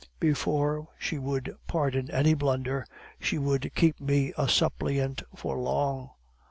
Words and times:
Before 0.19 0.87
she 0.97 1.19
would 1.19 1.55
pardon 1.67 2.09
any 2.09 2.33
blunder, 2.33 2.87
she 3.19 3.37
would 3.37 3.71
keep 3.75 3.99
me 4.01 4.33
a 4.35 4.49
suppliant 4.49 5.21
for 5.35 5.59
long. 5.59 6.09